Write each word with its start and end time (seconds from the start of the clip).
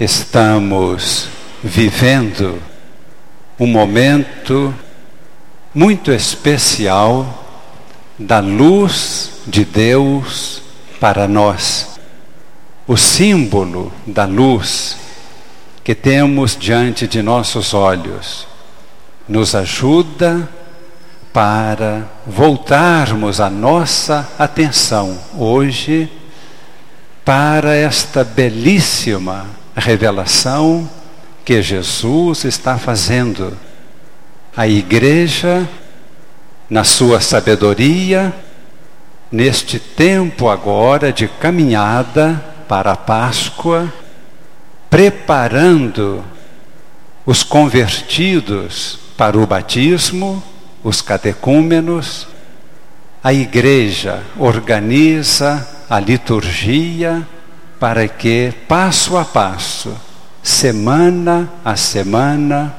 Estamos 0.00 1.28
vivendo 1.62 2.60
um 3.60 3.68
momento 3.68 4.74
muito 5.72 6.10
especial 6.10 7.46
da 8.18 8.40
luz 8.40 9.30
de 9.46 9.64
Deus 9.64 10.60
para 10.98 11.28
nós. 11.28 12.00
O 12.88 12.96
símbolo 12.96 13.92
da 14.04 14.24
luz 14.24 14.96
que 15.84 15.94
temos 15.94 16.56
diante 16.56 17.06
de 17.06 17.22
nossos 17.22 17.72
olhos 17.72 18.48
nos 19.28 19.54
ajuda 19.54 20.48
para 21.32 22.08
voltarmos 22.26 23.40
a 23.40 23.48
nossa 23.48 24.28
atenção 24.40 25.16
hoje 25.38 26.10
para 27.24 27.76
esta 27.76 28.24
belíssima 28.24 29.62
revelação 29.80 30.88
que 31.44 31.60
Jesus 31.60 32.44
está 32.44 32.78
fazendo. 32.78 33.56
A 34.56 34.66
igreja, 34.66 35.68
na 36.70 36.84
sua 36.84 37.20
sabedoria, 37.20 38.32
neste 39.30 39.78
tempo 39.78 40.48
agora 40.48 41.12
de 41.12 41.26
caminhada 41.26 42.42
para 42.68 42.92
a 42.92 42.96
Páscoa, 42.96 43.92
preparando 44.88 46.24
os 47.26 47.42
convertidos 47.42 48.98
para 49.16 49.36
o 49.36 49.46
batismo, 49.46 50.42
os 50.82 51.00
catecúmenos, 51.00 52.28
a 53.22 53.32
igreja 53.32 54.22
organiza 54.38 55.66
a 55.88 55.98
liturgia 55.98 57.26
para 57.78 58.06
que, 58.08 58.52
passo 58.68 59.16
a 59.16 59.24
passo, 59.24 59.94
semana 60.42 61.50
a 61.64 61.76
semana, 61.76 62.74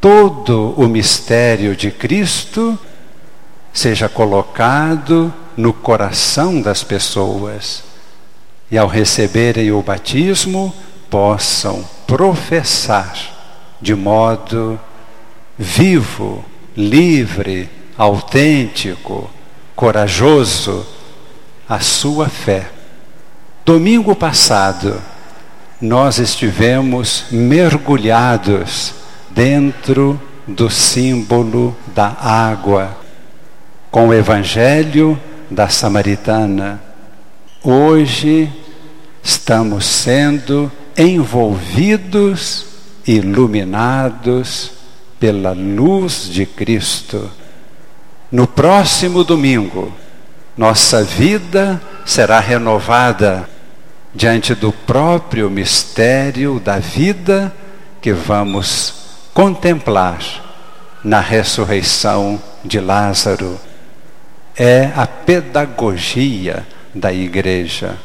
todo 0.00 0.74
o 0.76 0.88
mistério 0.88 1.76
de 1.76 1.90
Cristo 1.90 2.78
seja 3.72 4.08
colocado 4.08 5.32
no 5.56 5.72
coração 5.72 6.60
das 6.60 6.82
pessoas 6.82 7.84
e, 8.70 8.76
ao 8.76 8.88
receberem 8.88 9.70
o 9.70 9.82
batismo, 9.82 10.74
possam 11.08 11.86
professar 12.06 13.14
de 13.80 13.94
modo 13.94 14.80
vivo, 15.58 16.44
livre, 16.76 17.68
autêntico, 17.96 19.30
corajoso 19.76 20.86
a 21.68 21.80
sua 21.80 22.28
fé. 22.28 22.71
Domingo 23.64 24.16
passado, 24.16 25.00
nós 25.80 26.18
estivemos 26.18 27.26
mergulhados 27.30 28.92
dentro 29.30 30.20
do 30.48 30.68
símbolo 30.68 31.76
da 31.94 32.08
água, 32.08 32.98
com 33.88 34.08
o 34.08 34.14
Evangelho 34.14 35.16
da 35.48 35.68
Samaritana. 35.68 36.82
Hoje 37.62 38.50
estamos 39.22 39.86
sendo 39.86 40.70
envolvidos, 40.98 42.66
iluminados 43.06 44.72
pela 45.20 45.52
luz 45.52 46.28
de 46.28 46.46
Cristo. 46.46 47.30
No 48.28 48.44
próximo 48.44 49.22
domingo, 49.22 49.92
nossa 50.56 51.04
vida 51.04 51.80
será 52.04 52.40
renovada 52.40 53.51
diante 54.14 54.54
do 54.54 54.70
próprio 54.72 55.48
mistério 55.48 56.60
da 56.60 56.78
vida 56.78 57.52
que 58.00 58.12
vamos 58.12 58.94
contemplar 59.32 60.20
na 61.02 61.20
ressurreição 61.20 62.40
de 62.64 62.78
Lázaro. 62.78 63.58
É 64.54 64.90
a 64.94 65.06
pedagogia 65.06 66.66
da 66.94 67.12
igreja. 67.12 67.96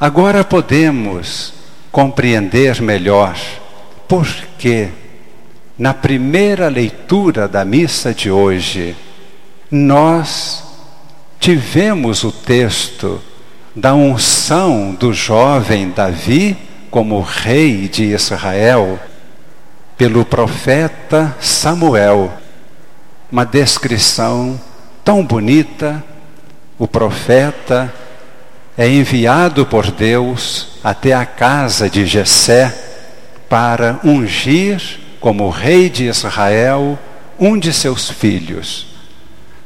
Agora 0.00 0.42
podemos 0.42 1.54
compreender 1.92 2.82
melhor 2.82 3.38
por 4.08 4.26
que, 4.58 4.88
na 5.78 5.94
primeira 5.94 6.68
leitura 6.68 7.46
da 7.46 7.64
missa 7.64 8.12
de 8.12 8.30
hoje, 8.30 8.96
nós 9.70 10.64
tivemos 11.38 12.24
o 12.24 12.32
texto 12.32 13.22
da 13.74 13.92
unção 13.92 14.94
do 14.94 15.12
jovem 15.12 15.90
Davi 15.90 16.56
como 16.90 17.20
rei 17.20 17.88
de 17.88 18.04
Israel 18.04 18.98
pelo 19.96 20.24
profeta 20.24 21.34
Samuel. 21.40 22.32
Uma 23.32 23.44
descrição 23.44 24.60
tão 25.04 25.24
bonita. 25.24 26.02
O 26.78 26.86
profeta 26.86 27.92
é 28.78 28.88
enviado 28.88 29.66
por 29.66 29.90
Deus 29.90 30.78
até 30.82 31.12
a 31.12 31.26
casa 31.26 31.90
de 31.90 32.06
Jessé 32.06 32.72
para 33.48 33.98
ungir 34.04 35.00
como 35.20 35.50
rei 35.50 35.88
de 35.88 36.04
Israel 36.04 36.98
um 37.38 37.58
de 37.58 37.72
seus 37.72 38.08
filhos. 38.08 38.86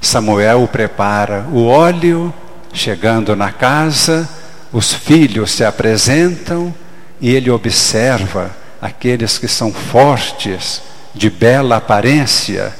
Samuel 0.00 0.68
prepara 0.70 1.46
o 1.52 1.66
óleo 1.66 2.32
Chegando 2.78 3.34
na 3.34 3.50
casa, 3.50 4.28
os 4.72 4.92
filhos 4.92 5.50
se 5.50 5.64
apresentam 5.64 6.72
e 7.20 7.28
ele 7.28 7.50
observa 7.50 8.54
aqueles 8.80 9.36
que 9.36 9.48
são 9.48 9.72
fortes, 9.72 10.80
de 11.12 11.28
bela 11.28 11.78
aparência, 11.78 12.72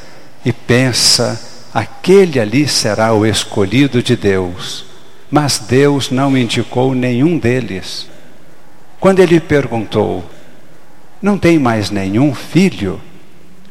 e 0.44 0.52
pensa: 0.52 1.40
aquele 1.74 2.38
ali 2.38 2.68
será 2.68 3.12
o 3.12 3.26
escolhido 3.26 4.00
de 4.00 4.14
Deus. 4.14 4.84
Mas 5.28 5.58
Deus 5.58 6.12
não 6.12 6.38
indicou 6.38 6.94
nenhum 6.94 7.36
deles. 7.36 8.06
Quando 9.00 9.18
ele 9.18 9.40
perguntou: 9.40 10.24
Não 11.20 11.36
tem 11.36 11.58
mais 11.58 11.90
nenhum 11.90 12.32
filho? 12.32 13.00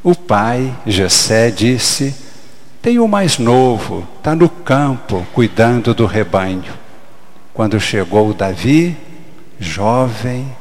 O 0.04 0.14
pai, 0.14 0.76
Jessé, 0.86 1.50
disse: 1.50 2.14
tem 2.82 3.00
o 3.00 3.08
mais 3.08 3.38
novo, 3.38 4.08
está 4.18 4.36
no 4.36 4.48
campo, 4.48 5.26
cuidando 5.34 5.94
do 5.94 6.06
rebanho. 6.06 6.74
Quando 7.54 7.80
chegou 7.80 8.34
Davi, 8.34 8.96
jovem, 9.60 10.56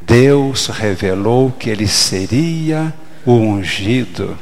Deus 0.00 0.68
revelou 0.68 1.52
que 1.52 1.68
ele 1.68 1.86
seria 1.86 2.94
o 3.26 3.32
ungido. 3.32 4.38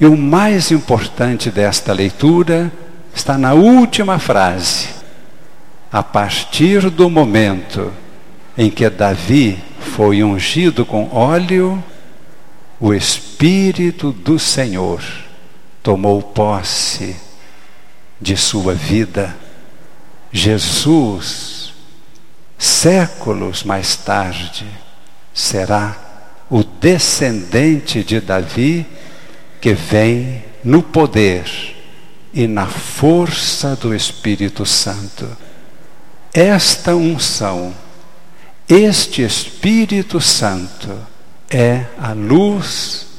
E 0.00 0.06
o 0.06 0.16
mais 0.16 0.72
importante 0.72 1.50
desta 1.50 1.92
leitura 1.92 2.72
está 3.14 3.38
na 3.38 3.54
última 3.54 4.18
frase. 4.18 4.88
A 5.92 6.02
partir 6.02 6.90
do 6.90 7.08
momento 7.08 7.92
em 8.58 8.68
que 8.68 8.90
Davi 8.90 9.62
foi 9.78 10.24
ungido 10.24 10.84
com 10.84 11.08
óleo, 11.12 11.82
o 12.80 12.92
Espírito 12.92 14.10
do 14.10 14.40
Senhor 14.40 15.23
tomou 15.84 16.22
posse 16.22 17.14
de 18.18 18.38
sua 18.38 18.72
vida. 18.74 19.36
Jesus, 20.32 21.74
séculos 22.58 23.62
mais 23.62 23.94
tarde, 23.94 24.66
será 25.34 25.94
o 26.48 26.64
descendente 26.64 28.02
de 28.02 28.18
Davi 28.18 28.86
que 29.60 29.74
vem 29.74 30.42
no 30.64 30.82
poder 30.82 31.44
e 32.32 32.46
na 32.46 32.66
força 32.66 33.76
do 33.76 33.94
Espírito 33.94 34.64
Santo. 34.64 35.28
Esta 36.32 36.96
unção, 36.96 37.74
este 38.66 39.22
Espírito 39.22 40.18
Santo 40.18 40.98
é 41.50 41.84
a 41.98 42.14
luz 42.14 43.13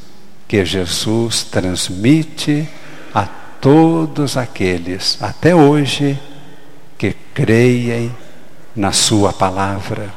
que 0.48 0.64
Jesus 0.64 1.44
transmite 1.44 2.68
a 3.14 3.28
todos 3.60 4.38
aqueles, 4.38 5.18
até 5.22 5.56
hoje, 5.56 6.20
que 6.98 7.16
creem 7.34 8.12
na 8.76 8.92
Sua 8.92 9.34
palavra. 9.34 10.14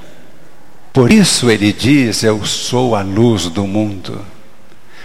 Por 0.93 1.13
isso 1.13 1.51
ele 1.51 1.73
diz: 1.73 2.23
Eu 2.23 2.45
sou 2.45 2.95
a 2.95 3.03
luz 3.03 3.45
do 3.45 3.67
mundo, 3.67 4.21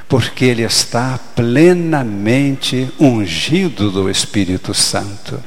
porque 0.09 0.45
ele 0.45 0.63
está 0.63 1.19
plenamente 1.35 2.91
ungido 2.99 3.91
do 3.91 4.09
Espírito 4.09 4.73
Santo. 4.73 5.41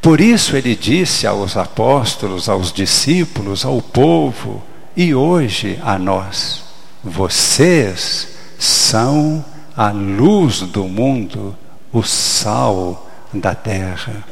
Por 0.00 0.20
isso 0.20 0.56
ele 0.56 0.76
disse 0.76 1.26
aos 1.26 1.56
apóstolos, 1.56 2.48
aos 2.48 2.72
discípulos, 2.72 3.64
ao 3.64 3.82
povo 3.82 4.62
e 4.96 5.14
hoje 5.14 5.78
a 5.82 5.98
nós: 5.98 6.62
Vocês 7.02 8.37
são 8.58 9.44
a 9.76 9.90
luz 9.90 10.60
do 10.62 10.84
mundo, 10.84 11.56
o 11.92 12.02
sal 12.02 13.08
da 13.32 13.54
terra. 13.54 14.24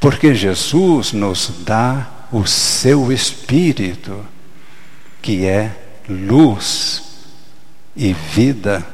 Porque 0.00 0.34
Jesus 0.34 1.12
nos 1.12 1.52
dá 1.60 2.06
o 2.32 2.46
seu 2.46 3.12
Espírito, 3.12 4.24
que 5.20 5.44
é 5.44 5.70
luz 6.08 7.02
e 7.94 8.14
vida. 8.14 8.84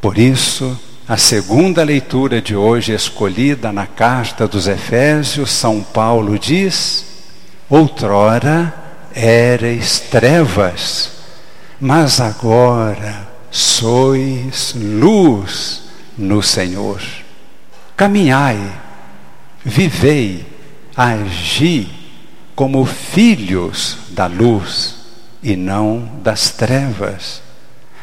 Por 0.00 0.16
isso, 0.16 0.78
a 1.06 1.16
segunda 1.18 1.82
leitura 1.82 2.40
de 2.40 2.56
hoje, 2.56 2.92
escolhida 2.92 3.72
na 3.72 3.86
carta 3.86 4.48
dos 4.48 4.66
Efésios, 4.66 5.50
São 5.50 5.82
Paulo 5.82 6.38
diz: 6.38 7.04
Outrora 7.68 8.72
ereis 9.14 10.00
trevas, 10.00 11.10
mas 11.78 12.20
agora 12.20 13.31
sois 13.52 14.74
luz 14.74 15.82
no 16.16 16.42
Senhor. 16.42 17.00
Caminhai, 17.94 18.58
vivei, 19.62 20.46
agi 20.96 21.88
como 22.56 22.84
filhos 22.86 23.98
da 24.10 24.26
luz 24.26 24.96
e 25.42 25.54
não 25.54 26.10
das 26.22 26.50
trevas. 26.50 27.42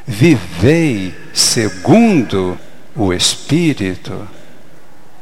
Vivei 0.05 1.13
segundo 1.33 2.57
o 2.95 3.11
Espírito. 3.11 4.27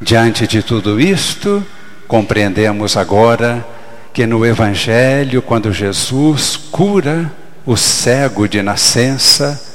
Diante 0.02 0.46
de 0.46 0.62
tudo 0.62 1.00
isto, 1.00 1.66
compreendemos 2.08 2.98
agora 2.98 3.66
que 4.14 4.26
no 4.26 4.46
Evangelho, 4.46 5.42
quando 5.42 5.72
Jesus 5.72 6.58
cura 6.58 7.32
o 7.66 7.76
cego 7.76 8.48
de 8.48 8.62
nascença, 8.62 9.67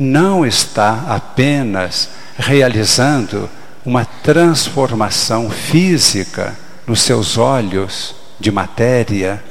não 0.00 0.46
está 0.46 1.04
apenas 1.08 2.08
realizando 2.38 3.50
uma 3.84 4.06
transformação 4.06 5.50
física 5.50 6.56
nos 6.86 7.02
seus 7.02 7.36
olhos 7.36 8.14
de 8.40 8.50
matéria. 8.50 9.44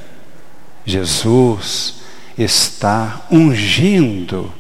Jesus 0.84 1.98
está 2.36 3.22
ungindo 3.30 4.52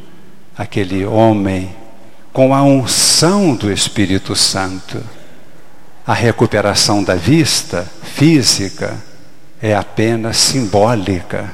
aquele 0.55 1.03
homem 1.05 1.75
com 2.31 2.53
a 2.53 2.61
unção 2.61 3.55
do 3.55 3.71
Espírito 3.71 4.35
Santo. 4.35 5.03
A 6.05 6.13
recuperação 6.13 7.03
da 7.03 7.15
vista 7.15 7.87
física 8.03 8.95
é 9.59 9.75
apenas 9.75 10.37
simbólica, 10.37 11.51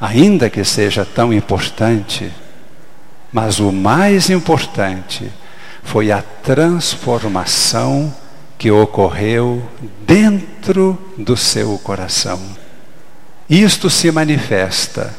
ainda 0.00 0.50
que 0.50 0.64
seja 0.64 1.04
tão 1.04 1.32
importante, 1.32 2.32
mas 3.32 3.58
o 3.58 3.70
mais 3.70 4.30
importante 4.30 5.30
foi 5.82 6.10
a 6.10 6.22
transformação 6.42 8.14
que 8.58 8.70
ocorreu 8.70 9.62
dentro 10.06 10.98
do 11.16 11.36
seu 11.36 11.78
coração. 11.78 12.40
Isto 13.48 13.88
se 13.88 14.10
manifesta 14.10 15.14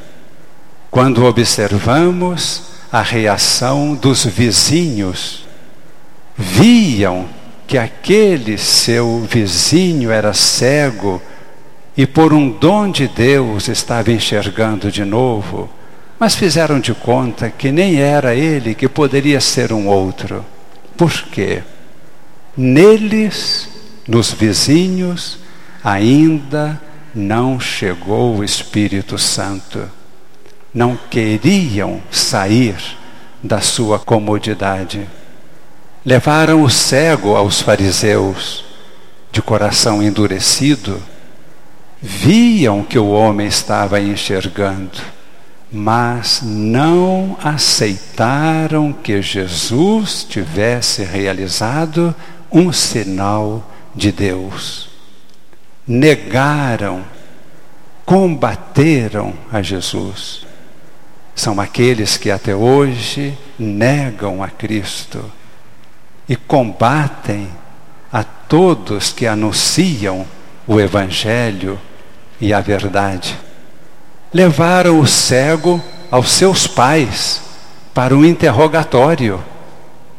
quando 0.91 1.25
observamos 1.25 2.63
a 2.91 3.01
reação 3.01 3.95
dos 3.95 4.25
vizinhos. 4.25 5.47
Viam 6.35 7.27
que 7.67 7.77
aquele 7.77 8.57
seu 8.57 9.25
vizinho 9.29 10.11
era 10.11 10.33
cego 10.33 11.21
e 11.95 12.07
por 12.07 12.33
um 12.33 12.49
dom 12.49 12.89
de 12.89 13.07
Deus 13.07 13.67
estava 13.67 14.11
enxergando 14.11 14.91
de 14.91 15.05
novo, 15.05 15.69
mas 16.19 16.35
fizeram 16.35 16.79
de 16.79 16.93
conta 16.93 17.49
que 17.49 17.71
nem 17.71 18.01
era 18.01 18.35
ele 18.35 18.75
que 18.75 18.89
poderia 18.89 19.39
ser 19.39 19.71
um 19.71 19.87
outro. 19.87 20.45
Por 20.97 21.11
quê? 21.31 21.63
Neles, 22.57 23.69
nos 24.05 24.31
vizinhos, 24.31 25.39
ainda 25.83 26.79
não 27.15 27.59
chegou 27.59 28.37
o 28.37 28.43
Espírito 28.43 29.17
Santo. 29.17 29.89
Não 30.73 30.97
queriam 31.09 32.01
sair 32.11 32.75
da 33.41 33.61
sua 33.61 33.97
comodidade. 33.97 35.07
Levaram 36.05 36.63
o 36.63 36.69
cego 36.69 37.35
aos 37.35 37.61
fariseus, 37.61 38.65
de 39.31 39.41
coração 39.41 40.01
endurecido, 40.01 41.01
viam 42.01 42.83
que 42.83 42.97
o 42.97 43.09
homem 43.09 43.47
estava 43.47 43.99
enxergando, 43.99 44.99
mas 45.71 46.41
não 46.43 47.37
aceitaram 47.43 48.91
que 48.91 49.21
Jesus 49.21 50.23
tivesse 50.23 51.03
realizado 51.03 52.15
um 52.51 52.73
sinal 52.73 53.63
de 53.95 54.11
Deus. 54.11 54.89
Negaram, 55.87 57.03
combateram 58.05 59.33
a 59.51 59.61
Jesus. 59.61 60.45
São 61.35 61.59
aqueles 61.59 62.17
que 62.17 62.31
até 62.31 62.55
hoje 62.55 63.37
negam 63.57 64.43
a 64.43 64.49
Cristo 64.49 65.23
e 66.27 66.35
combatem 66.35 67.47
a 68.11 68.23
todos 68.23 69.11
que 69.11 69.27
anunciam 69.27 70.25
o 70.67 70.79
Evangelho 70.79 71.79
e 72.41 72.53
a 72.53 72.59
verdade. 72.59 73.37
Levaram 74.31 74.99
o 74.99 75.07
cego 75.07 75.83
aos 76.11 76.29
seus 76.29 76.67
pais 76.67 77.41
para 77.95 78.15
um 78.15 78.23
interrogatório. 78.23 79.43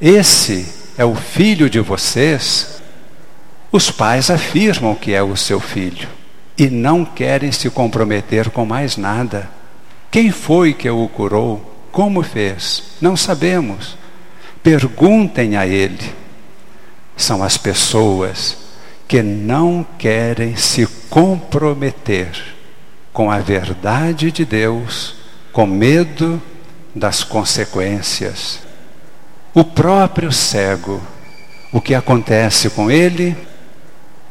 Esse 0.00 0.66
é 0.98 1.04
o 1.04 1.14
filho 1.14 1.70
de 1.70 1.78
vocês? 1.78 2.82
Os 3.70 3.88
pais 3.88 4.28
afirmam 4.28 4.96
que 4.96 5.12
é 5.14 5.22
o 5.22 5.36
seu 5.36 5.60
filho 5.60 6.08
e 6.58 6.68
não 6.68 7.04
querem 7.04 7.52
se 7.52 7.70
comprometer 7.70 8.50
com 8.50 8.66
mais 8.66 8.96
nada. 8.96 9.48
Quem 10.10 10.32
foi 10.32 10.74
que 10.74 10.90
o 10.90 11.06
curou? 11.06 11.72
Como 11.92 12.20
fez? 12.24 12.82
Não 13.00 13.16
sabemos. 13.16 13.96
Perguntem 14.60 15.56
a 15.56 15.68
ele. 15.68 16.12
São 17.16 17.44
as 17.44 17.56
pessoas 17.56 18.56
que 19.06 19.22
não 19.22 19.86
querem 19.96 20.56
se 20.56 20.84
comprometer 21.08 22.59
com 23.12 23.30
a 23.30 23.38
verdade 23.38 24.30
de 24.30 24.44
Deus, 24.44 25.14
com 25.52 25.66
medo 25.66 26.40
das 26.94 27.22
consequências. 27.24 28.60
O 29.52 29.64
próprio 29.64 30.30
cego, 30.30 31.02
o 31.72 31.80
que 31.80 31.94
acontece 31.94 32.70
com 32.70 32.90
ele? 32.90 33.36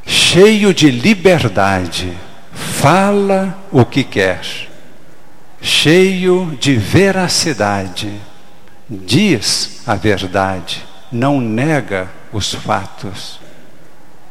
Cheio 0.05 0.73
de 0.73 0.89
liberdade, 0.89 2.17
fala 2.53 3.57
o 3.71 3.85
que 3.85 4.03
quer, 4.03 4.41
cheio 5.61 6.57
de 6.59 6.75
veracidade, 6.75 8.19
diz 8.89 9.81
a 9.85 9.95
verdade, 9.95 10.83
não 11.11 11.39
nega 11.39 12.09
os 12.31 12.54
fatos 12.54 13.39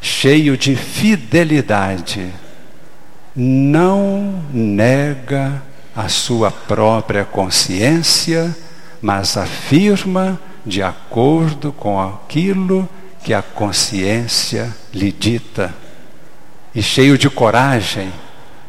cheio 0.00 0.56
de 0.56 0.76
fidelidade, 0.76 2.32
não 3.40 4.42
nega 4.52 5.62
a 5.95 6.09
sua 6.09 6.50
própria 6.50 7.25
consciência, 7.25 8.52
mas 9.00 9.37
afirma 9.37 10.40
de 10.66 10.83
acordo 10.83 11.71
com 11.71 12.00
aquilo 12.00 12.88
que 13.23 13.33
a 13.33 13.40
consciência 13.40 14.75
lhe 14.92 15.12
dita. 15.12 15.73
E 16.75 16.83
cheio 16.83 17.16
de 17.16 17.30
coragem, 17.30 18.12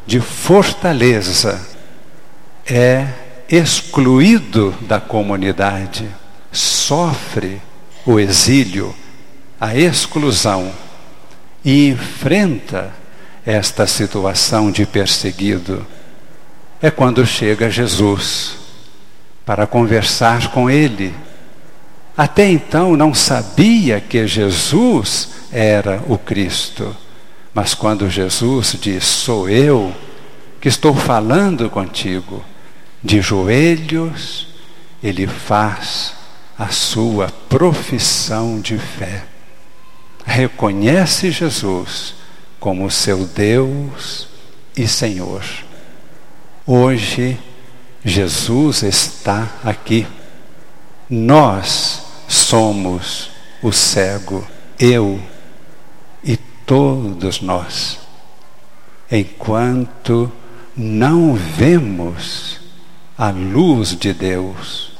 de 0.06 0.20
fortaleza, 0.20 1.60
é 2.64 3.08
excluído 3.48 4.72
da 4.82 5.00
comunidade, 5.00 6.08
sofre 6.52 7.60
o 8.06 8.20
exílio, 8.20 8.94
a 9.60 9.74
exclusão 9.74 10.70
e 11.64 11.88
enfrenta 11.88 12.99
esta 13.50 13.86
situação 13.86 14.70
de 14.70 14.86
perseguido 14.86 15.86
é 16.80 16.90
quando 16.90 17.26
chega 17.26 17.70
Jesus 17.70 18.56
para 19.44 19.66
conversar 19.66 20.50
com 20.50 20.70
ele. 20.70 21.14
Até 22.16 22.48
então 22.50 22.96
não 22.96 23.12
sabia 23.12 24.00
que 24.00 24.26
Jesus 24.26 25.28
era 25.52 26.02
o 26.08 26.16
Cristo, 26.16 26.96
mas 27.52 27.74
quando 27.74 28.08
Jesus 28.08 28.76
diz: 28.80 29.04
Sou 29.04 29.48
eu 29.48 29.94
que 30.60 30.68
estou 30.68 30.94
falando 30.94 31.68
contigo, 31.70 32.44
de 33.02 33.20
joelhos, 33.20 34.48
ele 35.02 35.26
faz 35.26 36.14
a 36.58 36.68
sua 36.68 37.28
profissão 37.48 38.60
de 38.60 38.78
fé 38.78 39.24
reconhece 40.30 41.30
Jesus 41.30 42.14
como 42.60 42.90
seu 42.90 43.24
Deus 43.24 44.28
e 44.76 44.86
Senhor. 44.86 45.42
Hoje, 46.66 47.38
Jesus 48.04 48.82
está 48.82 49.48
aqui. 49.64 50.06
Nós 51.08 52.02
somos 52.28 53.30
o 53.62 53.72
cego, 53.72 54.46
eu 54.78 55.20
e 56.22 56.36
todos 56.36 57.40
nós. 57.40 57.98
enquanto 59.12 60.30
não 60.76 61.34
vemos 61.34 62.60
a 63.18 63.30
luz 63.30 63.98
de 63.98 64.12
Deus, 64.12 64.92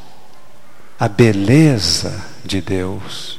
a 0.98 1.06
beleza 1.08 2.26
de 2.44 2.60
Deus, 2.60 3.38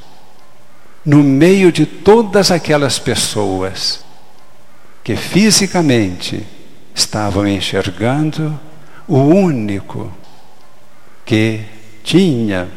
no 1.04 1.22
meio 1.22 1.70
de 1.70 1.84
todas 1.84 2.50
aquelas 2.50 2.98
pessoas 2.98 4.02
que 5.02 5.16
fisicamente 5.16 6.46
estavam 6.94 7.46
enxergando 7.46 8.58
o 9.08 9.18
único 9.18 10.12
que 11.24 11.60
tinha 12.04 12.68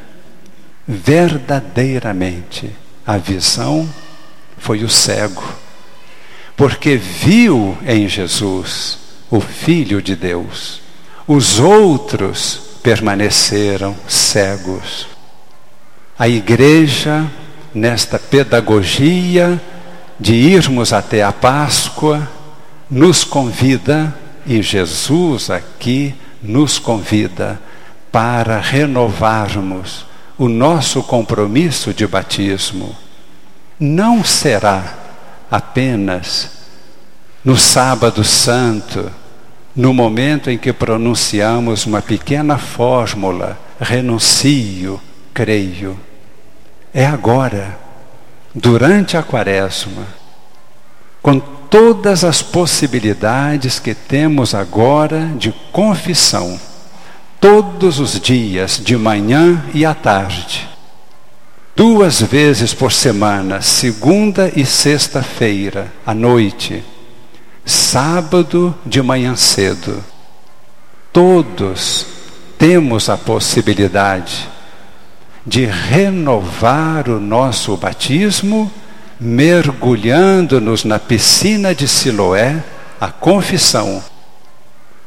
verdadeiramente 0.88 2.72
a 3.06 3.18
visão 3.18 3.88
foi 4.58 4.84
o 4.84 4.90
cego, 4.90 5.44
porque 6.56 6.96
viu 6.96 7.78
em 7.86 8.08
Jesus 8.08 8.98
o 9.30 9.40
Filho 9.40 10.02
de 10.02 10.16
Deus. 10.16 10.82
Os 11.28 11.60
outros 11.60 12.62
permaneceram 12.82 13.96
cegos. 14.08 15.08
A 16.18 16.30
igreja, 16.30 17.30
nesta 17.74 18.18
pedagogia 18.18 19.62
de 20.20 20.34
irmos 20.34 20.94
até 20.94 21.24
a 21.24 21.32
Páscoa, 21.32 22.28
nos 22.90 23.24
convida, 23.24 24.16
e 24.46 24.62
Jesus 24.62 25.50
aqui 25.50 26.14
nos 26.42 26.78
convida 26.78 27.60
para 28.12 28.60
renovarmos 28.60 30.06
o 30.38 30.48
nosso 30.48 31.02
compromisso 31.04 31.94
de 31.94 32.06
batismo. 32.06 32.96
Não 33.80 34.24
será 34.24 34.94
apenas 35.50 36.52
no 37.44 37.58
Sábado 37.58 38.24
Santo, 38.24 39.12
no 39.76 39.94
momento 39.94 40.50
em 40.50 40.58
que 40.58 40.72
pronunciamos 40.72 41.86
uma 41.86 42.02
pequena 42.02 42.58
fórmula, 42.58 43.58
renuncio, 43.80 45.02
creio. 45.34 46.00
É 46.94 47.06
agora, 47.06 47.78
durante 48.56 49.18
a 49.18 49.22
Quaresma, 49.22 50.08
com 51.22 51.38
todas 51.40 52.24
as 52.24 52.42
possibilidades 52.42 53.80
que 53.80 53.94
temos 53.94 54.56
agora 54.56 55.30
de 55.38 55.54
confissão, 55.74 56.58
todos 57.42 58.00
os 58.00 58.18
dias, 58.18 58.80
de 58.82 58.96
manhã 58.96 59.62
e 59.74 59.86
à 59.86 59.94
tarde, 59.94 60.70
duas 61.76 62.22
vezes 62.22 62.74
por 62.74 62.94
semana, 62.94 63.62
segunda 63.62 64.50
e 64.56 64.66
sexta-feira, 64.66 65.92
à 66.06 66.14
noite, 66.14 66.82
sábado 67.66 68.74
de 68.86 69.02
manhã 69.02 69.36
cedo. 69.36 70.02
Todos 71.12 72.06
temos 72.58 73.10
a 73.10 73.18
possibilidade 73.18 74.55
de 75.46 75.66
renovar 75.66 77.10
o 77.10 77.20
nosso 77.20 77.78
batismo 77.78 78.72
mergulhando-nos 79.20 80.84
na 80.84 81.00
piscina 81.00 81.74
de 81.74 81.88
Siloé, 81.88 82.64
a 83.00 83.08
confissão, 83.10 84.04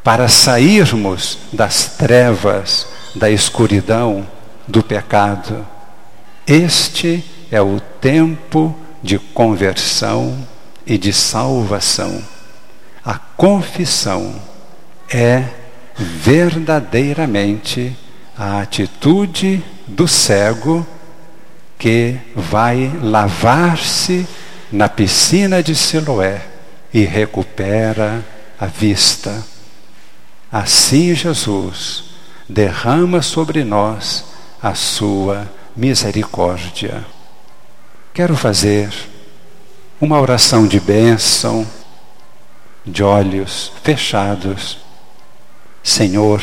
para 0.02 0.28
sairmos 0.28 1.38
das 1.52 1.96
trevas, 1.96 2.86
da 3.14 3.30
escuridão, 3.30 4.26
do 4.66 4.82
pecado. 4.82 5.66
Este 6.46 7.22
é 7.50 7.60
o 7.60 7.80
tempo 8.00 8.74
de 9.02 9.18
conversão 9.18 10.38
e 10.86 10.96
de 10.96 11.12
salvação. 11.12 12.22
A 13.04 13.18
confissão 13.18 14.34
é 15.10 15.44
verdadeiramente 15.96 17.94
a 18.36 18.60
atitude 18.60 19.62
do 19.88 20.06
cego 20.06 20.86
que 21.78 22.18
vai 22.34 22.92
lavar-se 23.02 24.26
na 24.70 24.88
piscina 24.88 25.62
de 25.62 25.74
Siloé 25.74 26.42
e 26.92 27.04
recupera 27.04 28.24
a 28.60 28.66
vista. 28.66 29.44
Assim 30.50 31.14
Jesus 31.14 32.04
derrama 32.48 33.22
sobre 33.22 33.64
nós 33.64 34.24
a 34.62 34.74
sua 34.74 35.48
misericórdia. 35.76 37.04
Quero 38.12 38.36
fazer 38.36 38.92
uma 40.00 40.20
oração 40.20 40.66
de 40.66 40.80
bênção, 40.80 41.66
de 42.84 43.02
olhos 43.02 43.72
fechados. 43.82 44.78
Senhor, 45.82 46.42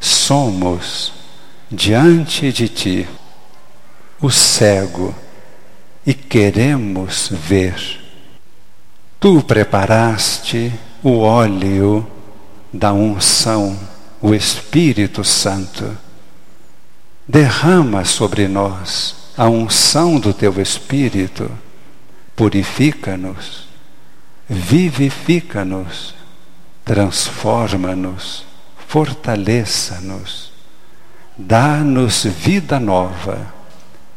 somos 0.00 1.21
diante 1.72 2.52
de 2.52 2.68
Ti 2.68 3.08
o 4.20 4.30
cego 4.30 5.14
e 6.06 6.12
queremos 6.12 7.30
ver. 7.32 8.00
Tu 9.18 9.42
preparaste 9.42 10.72
o 11.02 11.20
óleo 11.20 12.06
da 12.72 12.92
unção, 12.92 13.78
o 14.20 14.34
Espírito 14.34 15.24
Santo. 15.24 15.96
Derrama 17.26 18.04
sobre 18.04 18.46
nós 18.46 19.16
a 19.36 19.48
unção 19.48 20.20
do 20.20 20.34
teu 20.34 20.60
Espírito, 20.60 21.50
purifica-nos, 22.36 23.66
vivifica-nos, 24.48 26.14
transforma-nos, 26.84 28.44
fortaleça-nos, 28.86 30.51
dá-nos 31.36 32.24
vida 32.24 32.78
nova 32.78 33.52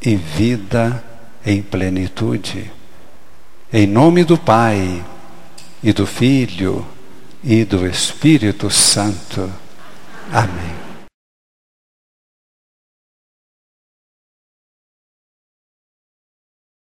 e 0.01 0.15
vida 0.15 1.03
em 1.45 1.61
plenitude. 1.61 2.71
Em 3.71 3.87
nome 3.87 4.23
do 4.23 4.37
Pai, 4.37 5.03
e 5.83 5.93
do 5.93 6.07
Filho, 6.07 6.85
e 7.43 7.63
do 7.63 7.85
Espírito 7.85 8.69
Santo. 8.71 9.51
Amém. 10.31 10.74